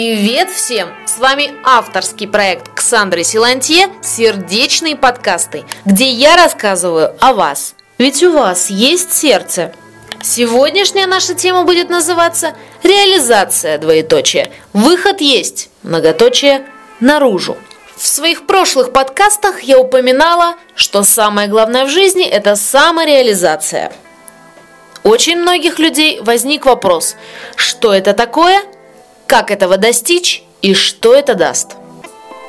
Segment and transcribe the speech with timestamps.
[0.00, 0.90] Привет всем!
[1.06, 7.74] С вами авторский проект Ксандры Силантье «Сердечные подкасты», где я рассказываю о вас.
[7.98, 9.72] Ведь у вас есть сердце.
[10.22, 14.52] Сегодняшняя наша тема будет называться «Реализация двоеточие».
[14.72, 16.64] Выход есть, многоточие,
[17.00, 17.56] наружу.
[17.96, 23.92] В своих прошлых подкастах я упоминала, что самое главное в жизни– это самореализация.
[25.02, 27.16] Очень многих людей возник вопрос,
[27.56, 28.62] что это такое,
[29.28, 31.76] как этого достичь и что это даст.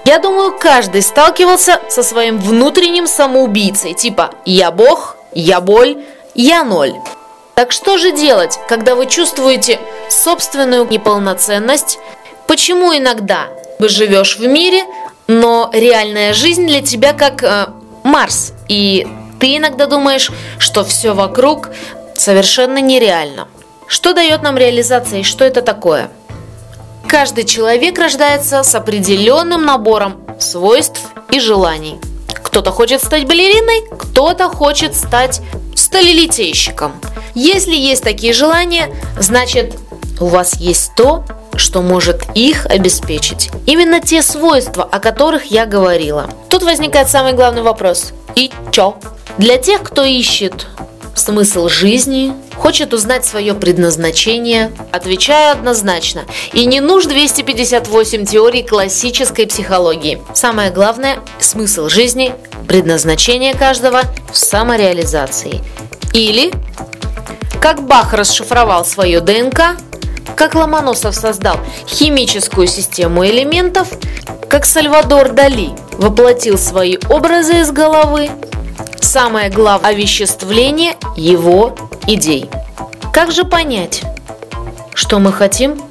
[0.05, 5.97] Я думаю, каждый сталкивался со своим внутренним самоубийцей, типа «я бог», «я боль»,
[6.33, 6.93] «я ноль».
[7.53, 9.79] Так что же делать, когда вы чувствуете
[10.09, 11.99] собственную неполноценность?
[12.47, 13.47] Почему иногда
[13.79, 14.85] вы живешь в мире,
[15.27, 17.67] но реальная жизнь для тебя как э,
[18.03, 19.05] Марс, и
[19.39, 21.69] ты иногда думаешь, что все вокруг
[22.15, 23.47] совершенно нереально.
[23.87, 26.09] Что дает нам реализация и что это такое?
[27.07, 31.99] Каждый человек рождается с определенным набором свойств и желаний.
[32.43, 35.41] Кто-то хочет стать балериной, кто-то хочет стать
[35.75, 36.93] сталелитейщиком.
[37.35, 39.75] Если есть такие желания, значит
[40.19, 41.23] у вас есть то,
[41.55, 43.49] что может их обеспечить.
[43.65, 46.29] Именно те свойства, о которых я говорила.
[46.49, 48.13] Тут возникает самый главный вопрос.
[48.35, 48.97] И чё?
[49.37, 50.67] Для тех, кто ищет
[51.15, 56.25] смысл жизни, хочет узнать свое предназначение, отвечаю однозначно.
[56.53, 60.21] И не нужно 258 теорий классической психологии.
[60.33, 62.33] Самое главное– смысл жизни,
[62.67, 64.01] предназначение каждого
[64.31, 65.61] в самореализации.
[66.13, 66.51] Или,
[67.61, 69.77] как Бах расшифровал свою ДНК,
[70.35, 71.57] как Ломоносов создал
[71.87, 73.87] химическую систему элементов,
[74.49, 78.29] как Сальвадор Дали воплотил свои образы из головы,
[79.01, 81.75] самое главное– овеществление его
[82.13, 82.49] идей.
[83.13, 84.03] Как же понять,
[84.93, 85.81] что мы хотим,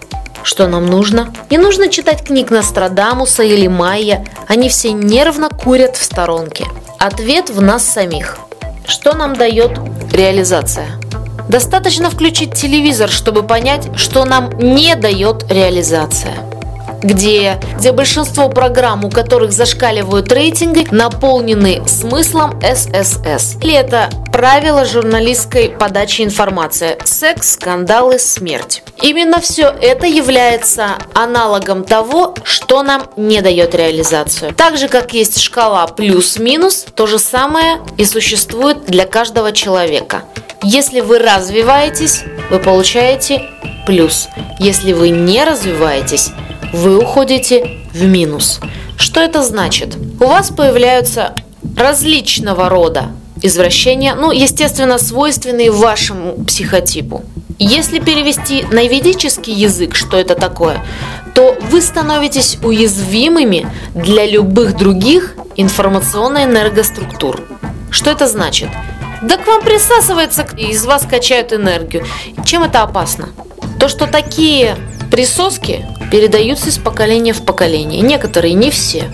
[0.43, 1.33] что нам нужно?
[1.51, 6.67] Не нужно читать книг Нострадамуса или Майя, они все нервно курят в сторонке.
[6.99, 8.39] Ответ в нас самих.
[8.87, 9.79] Что нам дает
[10.13, 10.89] реализация?
[11.49, 16.48] Достаточно включить телевизор, чтобы понять, что нам не дает реализация
[17.03, 23.57] где, где большинство программ, у которых зашкаливают рейтинги, наполнены смыслом ССС.
[23.63, 26.99] Или это правило журналистской подачи информации.
[27.05, 28.83] Секс, скандалы, смерть.
[29.03, 34.55] Именно все это является аналогом того, что нам не дает реализацию.
[34.55, 40.23] Так же, как есть шкала плюс-минус, то же самое и существует для каждого человека.
[40.63, 43.49] Если вы развиваетесь, вы получаете
[43.87, 44.29] плюс.
[44.59, 46.31] Если вы не развиваетесь,
[46.73, 48.61] вы уходите в минус.
[48.97, 49.97] Что это значит?
[50.21, 51.35] У вас появляются
[51.77, 53.11] различного рода
[53.43, 57.25] извращения, ну, естественно, свойственные вашему психотипу.
[57.59, 60.85] Если перевести на ведический язык, что это такое,
[61.35, 67.43] то вы становитесь уязвимыми для любых других информационно-энергоструктур.
[67.91, 68.69] Что это значит?
[69.23, 72.05] Да к вам присасывается из вас качают энергию.
[72.45, 73.31] Чем это опасно?
[73.81, 74.77] То, что такие
[75.11, 78.01] присоски передаются из поколения в поколение.
[78.01, 79.11] Некоторые, не все.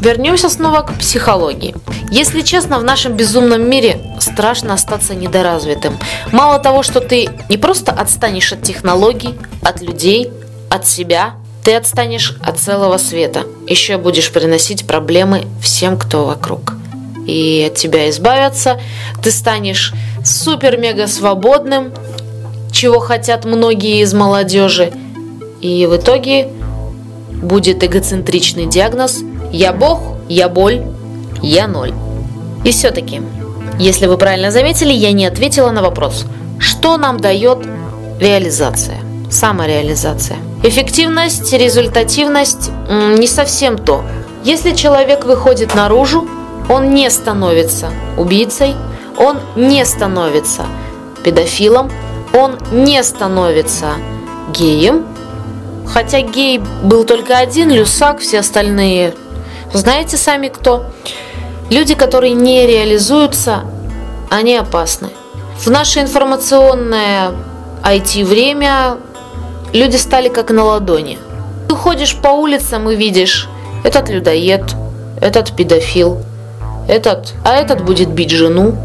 [0.00, 1.74] Вернемся снова к психологии.
[2.10, 5.98] Если честно, в нашем безумном мире страшно остаться недоразвитым.
[6.32, 10.30] Мало того, что ты не просто отстанешь от технологий, от людей,
[10.70, 11.34] от себя,
[11.64, 13.44] ты отстанешь от целого света.
[13.66, 16.74] Еще будешь приносить проблемы всем, кто вокруг.
[17.26, 18.78] И от тебя избавятся.
[19.22, 21.92] Ты станешь супер-мега свободным,
[22.70, 24.92] чего хотят многие из молодежи–
[25.64, 26.50] и в итоге
[27.42, 29.98] будет эгоцентричный диагноз «Я Бог,
[30.28, 30.82] я боль,
[31.40, 31.94] я ноль».
[32.64, 33.22] И все-таки,
[33.78, 36.26] если вы правильно заметили, я не ответила на вопрос,
[36.58, 37.66] что нам дает
[38.20, 38.98] реализация,
[39.30, 40.36] самореализация.
[40.62, 42.70] Эффективность, результативность
[43.18, 44.04] не совсем то.
[44.44, 46.28] Если человек выходит наружу,
[46.68, 47.88] он не становится
[48.18, 48.74] убийцей,
[49.16, 50.66] он не становится
[51.24, 51.90] педофилом,
[52.34, 53.92] он не становится
[54.52, 55.06] геем,
[55.86, 59.14] Хотя гей был только один, Люсак, все остальные.
[59.72, 60.86] Знаете сами кто?
[61.70, 63.62] Люди, которые не реализуются,
[64.30, 65.10] они опасны.
[65.58, 67.32] В наше информационное
[67.82, 68.98] IT-время
[69.72, 71.18] люди стали как на ладони.
[71.68, 73.48] Ты ходишь по улицам и видишь,
[73.84, 74.74] этот людоед,
[75.20, 76.22] этот педофил,
[76.88, 78.76] этот, а этот будет бить жену.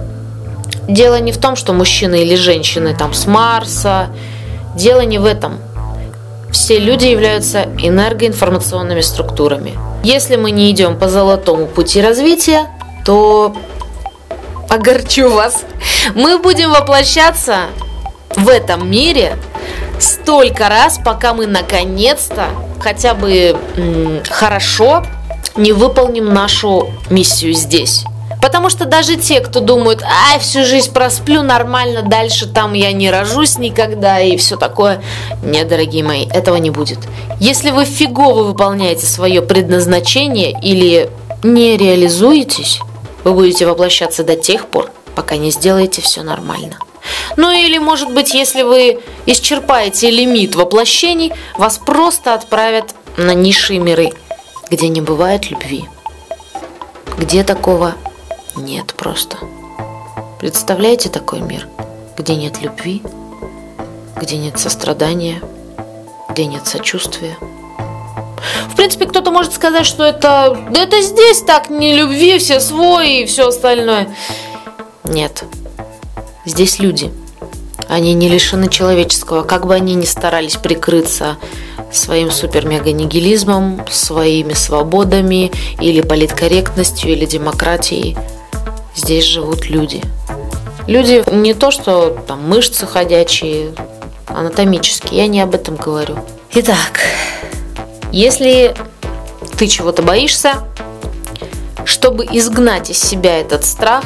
[0.88, 4.08] Дело не в том, что мужчины или женщины там с Марса.
[4.76, 5.60] Дело не в этом.
[6.52, 9.78] Все люди являются энергоинформационными структурами.
[10.04, 12.68] Если мы не идем по золотому пути развития,
[13.06, 13.56] то
[14.70, 15.64] огорчу вас.
[16.16, 17.66] Мы будем воплощаться
[18.36, 19.38] в этом мире
[20.00, 22.48] столько раз, пока мы наконец-то
[22.80, 23.58] хотя бы
[24.30, 25.04] хорошо
[25.56, 28.06] не выполним нашу миссию здесь.
[28.42, 33.12] Потому что даже те, кто думают, ай, всю жизнь просплю нормально, дальше там я не
[33.12, 35.04] рожусь никогда и все такое.
[35.44, 37.00] Нет, дорогие мои, этого не будет.
[37.40, 41.10] Если вы фигово выполняете свое предназначение или
[41.44, 42.80] не реализуетесь,
[43.24, 46.78] вы будете воплощаться до тех пор, пока не сделаете все нормально.
[47.38, 54.12] Ну или, может быть, если вы исчерпаете лимит воплощений, вас просто отправят на низшие миры,
[54.70, 55.86] где не бывает любви.
[57.18, 57.96] Где такого
[58.56, 59.38] нет просто.
[60.40, 61.68] Представляете такой мир,
[62.18, 63.02] где нет любви,
[64.16, 65.42] где нет сострадания,
[66.30, 67.38] где нет сочувствия?
[68.72, 73.24] В принципе, кто-то может сказать, что это, да это здесь так, не любви, все свои
[73.24, 74.16] и все остальное.
[75.04, 75.44] Нет.
[76.46, 77.12] Здесь люди.
[77.90, 81.38] Они не лишены человеческого, как бы они ни старались прикрыться
[81.92, 85.52] своим супер-мега-нигилизмом, своими свободами
[85.82, 88.16] или политкорректностью, или демократией.
[89.00, 90.02] Здесь живут люди.
[90.86, 93.72] Люди не то, что там мышцы ходячие,
[94.28, 96.18] анатомические, я не об этом говорю.
[96.54, 97.00] Итак,
[98.12, 98.76] если
[99.58, 100.68] ты чего-то боишься,
[101.86, 104.04] чтобы изгнать из себя этот страх,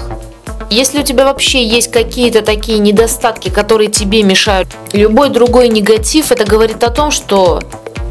[0.69, 6.45] если у тебя вообще есть какие-то такие недостатки, которые тебе мешают, любой другой негатив, это
[6.45, 7.61] говорит о том, что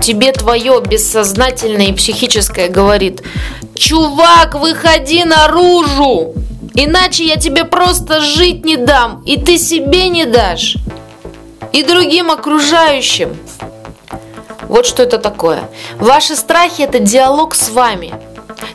[0.02, 3.22] тебе твое бессознательное и психическое говорит,
[3.76, 6.34] чувак, выходи наружу,
[6.74, 10.76] иначе я тебе просто жить не дам, и ты себе не дашь,
[11.72, 13.36] и другим окружающим.
[14.68, 15.68] Вот что это такое.
[15.98, 18.14] Ваши страхи– это диалог с вами.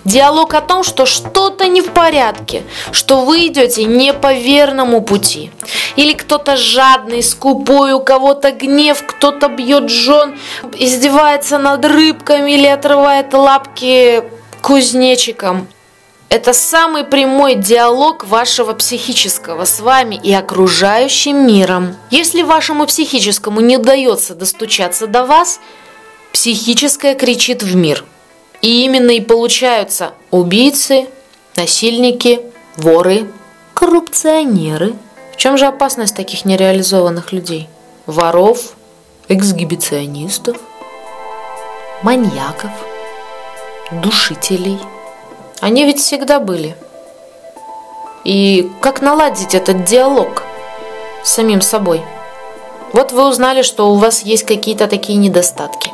[0.03, 5.51] Диалог о том, что что-то не в порядке, что вы идете не по верному пути.
[5.95, 10.37] Или кто-то жадный, скупой, у кого-то гнев, кто-то бьет жен,
[10.77, 14.23] издевается над рыбками или отрывает лапки
[14.61, 15.67] кузнечикам.
[16.29, 21.95] Это самый прямой диалог вашего психического с вами и окружающим миром.
[22.11, 25.59] Если вашему психическому не удается достучаться до вас–
[26.37, 28.05] Психическое кричит в мир.
[28.61, 31.07] И именно и получаются убийцы,
[31.55, 32.41] насильники,
[32.75, 33.27] воры,
[33.73, 34.93] коррупционеры.
[35.33, 37.67] В чем же опасность таких нереализованных людей?
[38.05, 38.75] Воров,
[39.27, 40.57] эксгибиционистов,
[42.03, 42.71] маньяков,
[43.91, 44.77] душителей.
[45.59, 46.75] Они ведь всегда были.
[48.23, 50.43] И как наладить этот диалог
[51.23, 52.01] с самим собой?
[52.93, 55.91] Вот вы узнали, что у вас есть какие-то такие недостатки.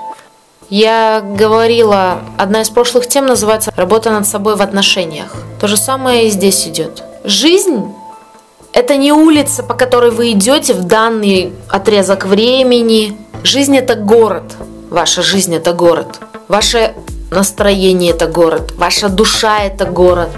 [0.69, 5.36] Я говорила, одна из прошлых тем называется «Работа над собой в отношениях».
[5.60, 7.04] То же самое и здесь идет.
[7.24, 7.94] Жизнь–
[8.74, 13.18] это не улица, по которой вы идете в данный отрезок времени.
[13.44, 14.54] Жизнь– это город.
[14.89, 16.19] Ваша жизнь– это город.
[16.48, 16.95] Ваше
[17.33, 18.74] настроение– это город.
[18.77, 20.30] Ваша душа– это город.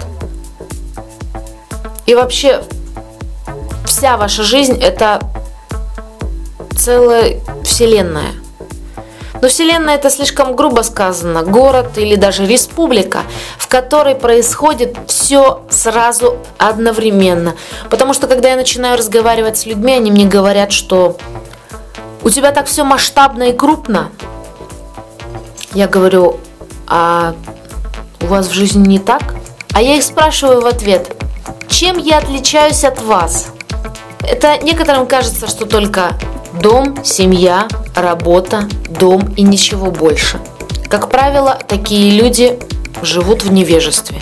[2.06, 2.62] И вообще,
[3.84, 5.20] вся ваша жизнь– это
[6.76, 8.32] целая вселенная–
[9.40, 11.42] но Вселенная это слишком грубо сказано.
[11.42, 13.22] Город или даже республика,
[13.58, 17.54] в которой происходит все сразу одновременно.
[17.90, 21.16] Потому что когда я начинаю разговаривать с людьми, они мне говорят, что
[22.22, 24.10] у тебя так все масштабно и крупно.
[25.74, 26.40] Я говорю,
[26.86, 27.34] а
[28.20, 29.34] у вас в жизни не так?
[29.72, 31.16] А я их спрашиваю в ответ,
[31.68, 33.48] чем я отличаюсь от вас?
[34.20, 36.12] Это некоторым кажется, что только
[36.60, 40.40] дом, семья, работа, дом и ничего больше.
[40.88, 42.58] Как правило, такие люди
[43.02, 44.20] живут в невежестве.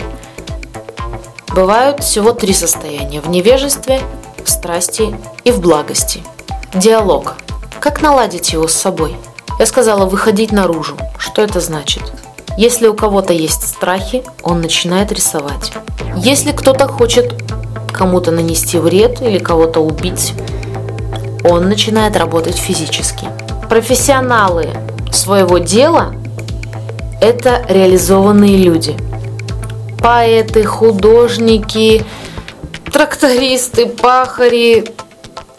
[1.48, 4.00] Бывают всего три состояния– в невежестве,
[4.44, 6.22] в страсти и в благости.
[6.74, 7.34] Диалог.
[7.78, 9.14] Как наладить его с собой?
[9.60, 10.96] Я сказала выходить наружу.
[11.18, 12.02] Что это значит?
[12.56, 15.72] Если у кого-то есть страхи, он начинает рисовать.
[16.16, 17.34] Если кто-то хочет
[17.92, 20.34] кому-то нанести вред или кого-то убить,
[21.42, 23.26] он начинает работать физически.
[23.68, 24.68] Профессионалы
[25.12, 26.14] своего дела–
[27.20, 28.96] это реализованные люди.
[29.98, 32.04] Поэты, художники,
[32.92, 34.84] трактористы, пахари,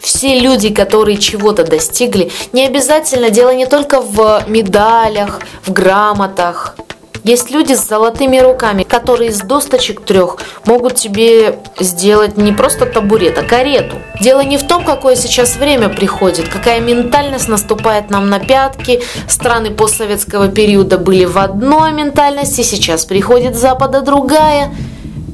[0.06, 6.76] все люди, которые чего-то достигли, не обязательно дело не только в медалях, в грамотах,
[7.24, 13.40] есть люди с золотыми руками, которые из досточек трех могут тебе сделать не просто табурет,
[13.40, 13.96] а карету.
[14.22, 19.02] Дело не в том, какое сейчас время приходит, какая ментальность наступает нам на пятки.
[19.28, 24.72] Страны постсоветского периода были в одной ментальности, сейчас приходит с Запада другая.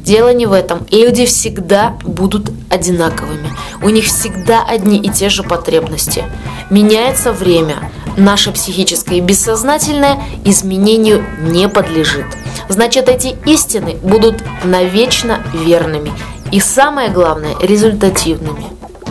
[0.04, 0.86] Дело не в этом.
[0.92, 3.50] Люди всегда будут одинаковыми.
[3.82, 6.24] У них всегда одни и те же потребности.
[6.70, 7.92] Меняется время.
[8.18, 12.26] Наше психическое и бессознательное изменению не подлежит.
[12.68, 16.12] Значит, эти истины будут навечно верными.
[16.52, 18.66] И самое главное, результативными.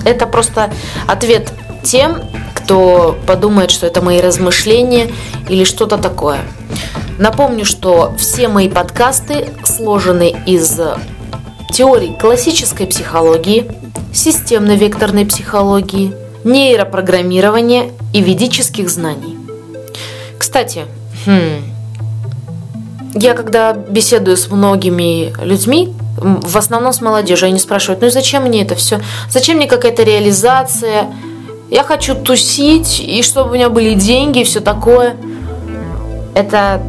[0.04, 0.73] Это просто
[1.06, 1.52] ответ
[1.85, 2.20] тем,
[2.54, 5.11] кто подумает, что это мои размышления
[5.49, 6.40] или что-то такое.
[7.20, 10.80] Напомню, что все мои подкасты сложены из
[11.70, 13.70] теорий классической психологии,
[14.10, 19.36] системной векторной психологии, нейропрограммирования и ведических знаний.
[20.38, 20.86] Кстати,
[21.26, 21.62] хм,
[23.16, 28.44] я когда беседую с многими людьми, в основном с молодежью, они спрашивают, ну и зачем
[28.44, 28.98] мне это все?
[29.28, 31.08] Зачем мне какая-то реализация?
[31.70, 35.18] Я хочу тусить, и чтобы у меня были деньги и все такое.
[36.34, 36.80] Это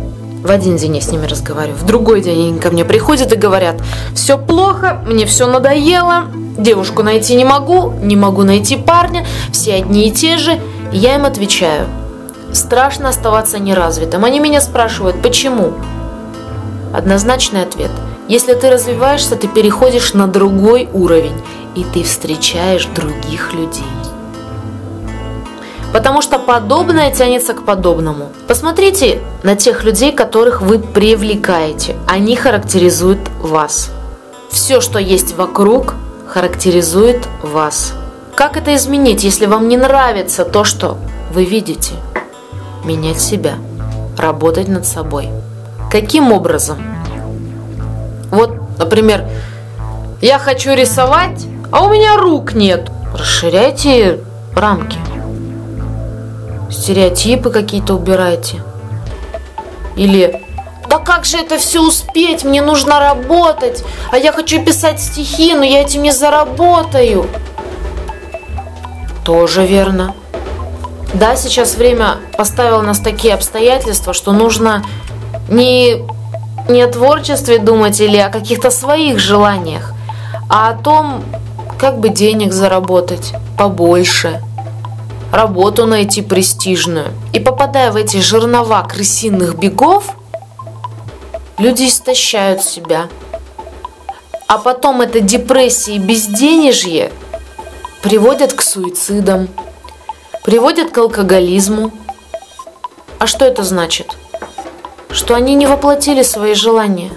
[0.44, 3.36] в один день я с ними разговариваю, в другой день они ко мне приходят и
[3.36, 3.76] говорят,
[4.16, 6.26] все плохо, мне все надоело,
[6.58, 10.60] девушку найти не могу, не могу найти парня, все одни и те же.
[10.92, 11.88] я им отвечаю,
[12.54, 14.26] страшно оставаться неразвитым.
[14.26, 15.74] Они меня спрашивают, почему?
[16.94, 17.92] Однозначный ответ.
[18.28, 21.40] Если ты развиваешься, ты переходишь на другой уровень,
[21.76, 24.01] и ты встречаешь других людей.
[25.92, 28.30] Потому что подобное тянется к подобному.
[28.48, 31.98] Посмотрите на тех людей, которых вы привлекаете.
[32.08, 33.92] Они характеризуют вас.
[34.50, 35.96] Все, что есть вокруг,
[36.28, 37.94] характеризует вас.
[38.36, 40.98] Как это изменить, если вам не нравится то, что
[41.34, 41.94] вы видите?
[42.86, 43.56] Менять себя.
[44.18, 45.30] Работать над собой.
[45.92, 46.82] Каким образом?
[48.30, 49.26] Вот, например,
[50.22, 52.90] я хочу рисовать, а у меня рук нет.
[53.14, 54.20] Расширяйте
[54.56, 54.98] рамки
[56.72, 58.64] стереотипы какие-то убирайте.
[59.96, 60.42] Или
[60.90, 62.44] да как же это все успеть?
[62.44, 67.28] Мне нужно работать, а я хочу писать стихи, но я этим не заработаю.
[69.26, 70.16] Тоже верно.
[71.14, 74.84] Да, сейчас время поставило нас такие обстоятельства, что нужно
[75.50, 76.06] не,
[76.70, 79.94] не о творчестве думать или о каких-то своих желаниях,
[80.50, 81.24] а о том,
[81.78, 84.42] как бы денег заработать побольше–
[85.32, 87.14] работу найти престижную.
[87.34, 90.16] И попадая в эти жернова крысиных бегов,
[91.58, 93.08] люди истощают себя.
[94.48, 97.12] А потом эта депрессия и безденежье
[98.02, 99.48] приводят к суицидам,
[100.44, 101.92] приводят к алкоголизму.
[103.20, 104.18] А что это значит?
[105.10, 107.12] Что они не воплотили свои желания.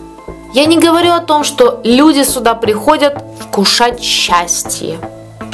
[0.52, 5.00] Я не говорю о том, что люди сюда приходят вкушать счастье.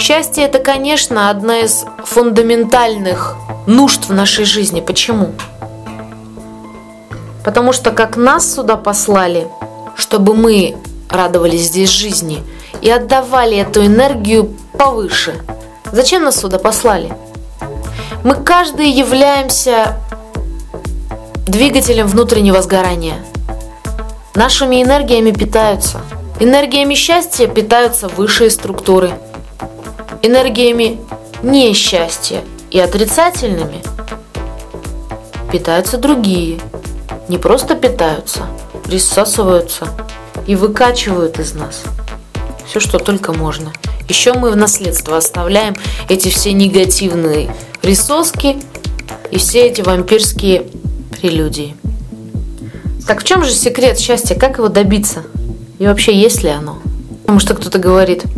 [0.01, 4.81] Счастье– это, конечно, одна из фундаментальных нужд в нашей жизни.
[4.81, 5.33] Почему?
[7.45, 9.47] Потому что как нас сюда послали,
[9.97, 10.75] чтобы мы
[11.11, 12.43] радовались здесь жизни
[12.81, 15.35] и отдавали эту энергию повыше.
[15.93, 17.13] Зачем нас сюда послали?
[18.25, 19.99] Мы каждый являемся
[21.47, 23.17] двигателем внутреннего сгорания.
[24.35, 26.01] Нашими энергиями питаются.
[26.39, 29.13] Энергиями счастья питаются высшие структуры–
[30.23, 30.99] энергиями
[31.43, 33.83] несчастья и отрицательными
[35.51, 36.61] питаются другие.
[37.29, 38.47] Не просто питаются,
[38.85, 39.89] присасываются
[40.47, 41.83] и выкачивают из нас
[42.67, 43.73] все, что только можно.
[44.09, 45.75] Еще мы в наследство оставляем
[46.09, 48.57] эти все негативные присоски
[49.31, 50.67] и все эти вампирские
[51.21, 51.77] прелюдии.
[53.07, 54.37] Так в чем же секрет счастья?
[54.37, 55.25] Как его добиться?
[55.81, 56.79] И вообще есть ли оно?
[57.23, 58.25] Потому что кто-то говорит–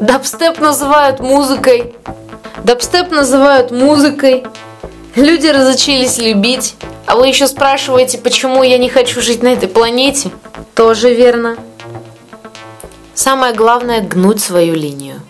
[0.00, 1.94] Дабстеп называют музыкой.
[2.64, 4.44] Дабстеп называют музыкой.
[5.14, 6.76] Люди разучились любить.
[7.06, 10.30] А вы еще спрашиваете, почему я не хочу жить на этой планете?
[10.74, 11.56] Тоже верно.
[13.14, 15.20] Самое главное– гнуть свою линию.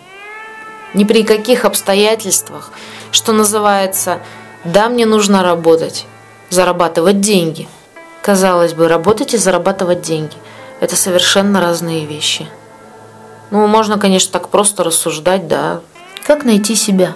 [0.93, 2.71] Ни при каких обстоятельствах,
[3.11, 4.19] что называется,
[4.65, 6.05] да, мне нужно работать,
[6.49, 7.69] зарабатывать деньги.
[8.21, 10.35] Казалось бы, работать и зарабатывать деньги–
[10.81, 12.47] это совершенно разные вещи.
[13.49, 15.81] Ну, можно, конечно, так просто рассуждать, да.
[16.25, 17.15] Как найти себя?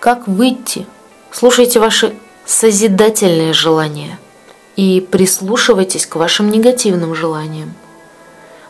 [0.00, 0.86] Как выйти?
[1.30, 2.14] Слушайте ваши
[2.44, 4.18] созидательные желания
[4.74, 7.74] и прислушивайтесь к вашим негативным желаниям.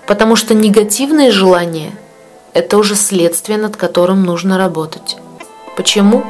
[0.06, 1.92] Потому что негативные желания–
[2.52, 5.16] это уже следствие, над которым нужно работать.
[5.76, 6.24] Почему?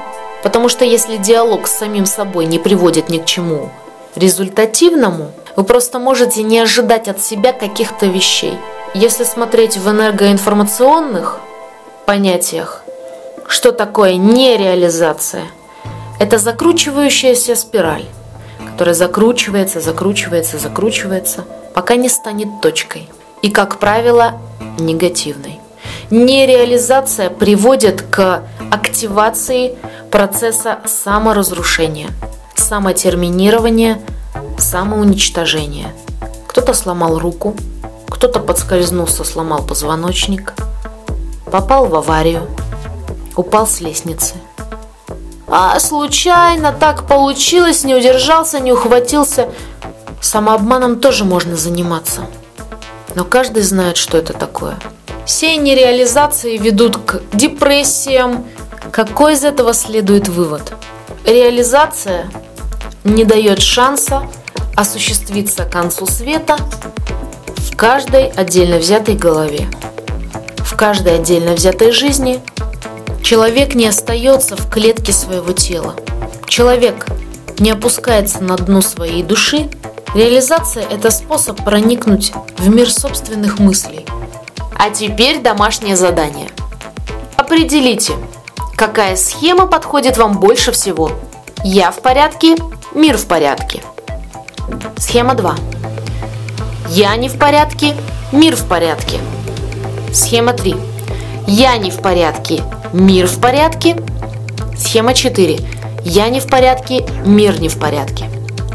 [0.45, 3.71] Потому что если диалог с самим собой не приводит ни к чему
[4.15, 8.55] результативному, вы просто можете не ожидать от себя каких-то вещей–
[8.95, 11.39] если смотреть в энергоинформационных
[12.07, 12.83] понятиях,
[13.49, 15.45] что такое нереализация?
[16.19, 18.05] Это закручивающаяся спираль,
[18.71, 21.45] которая закручивается, закручивается, закручивается,
[21.75, 23.09] пока не станет точкой.
[23.43, 24.41] и, как правило,
[24.79, 25.59] негативной.
[26.11, 29.77] Нереализация приводит к активации
[30.11, 32.11] процесса саморазрушения,
[32.55, 34.01] самотерминирования,
[34.59, 35.93] самоуничтожения.
[36.47, 37.57] Кто-то сломал руку,
[38.13, 40.53] кто-то подскользнулся, сломал позвоночник,
[41.51, 42.47] попал в аварию,
[43.37, 44.35] упал с лестницы.
[45.49, 49.49] А случайно так получилось, не удержался, не ухватился.
[50.21, 52.27] Самообманом тоже можно заниматься.
[53.15, 54.79] Но каждый знает, что это такое.
[55.25, 58.45] Все нереализации ведут к депрессиям.
[58.91, 60.75] Какой из этого следует вывод?
[61.25, 62.31] Реализация
[63.05, 64.29] не дает шанса
[64.77, 66.57] осуществиться к концу света
[67.63, 69.69] в каждой отдельно взятой голове,
[70.59, 72.41] в каждой отдельно взятой жизни.
[73.23, 75.95] Человек не остается в клетке своего тела.
[76.49, 77.07] Человек
[77.59, 79.71] не опускается на дно своей души.
[80.15, 84.05] Реализация– это способ проникнуть в мир собственных мыслей.
[84.77, 86.49] А теперь домашнее задание.
[87.37, 88.15] Определите,
[88.77, 91.13] какая схема подходит вам больше всего.
[91.65, 92.57] Я в порядке,
[92.93, 93.81] мир в порядке.
[94.99, 95.55] Схема 2.
[96.95, 97.97] Я не в порядке,
[98.33, 99.19] мир в порядке.
[100.13, 100.77] Схема 3.
[101.47, 103.97] Я не в порядке, мир в порядке.
[104.77, 105.59] Схема 4.
[106.05, 108.29] Я не в порядке, мир не в порядке.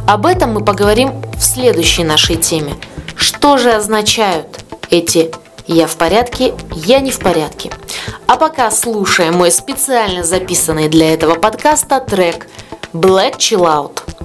[0.08, 2.74] Об этом мы поговорим в следующей нашей теме.
[3.16, 5.30] Что же означают эти
[5.68, 7.70] «я в порядке», «я не в порядке».
[8.26, 12.48] А пока слушаем мой специально записанный для этого подкаста трек
[12.94, 14.17] «Black Chill Out».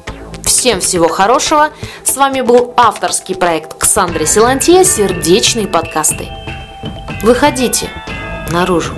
[0.63, 1.71] Всем всего хорошего.
[2.05, 6.29] С вами был авторский проект Ксандры Силантье «Сердечные подкасты».
[7.21, 7.91] Выходите
[8.49, 8.95] наружу.